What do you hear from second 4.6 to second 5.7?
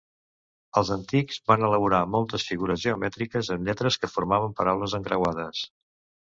paraules encreuades.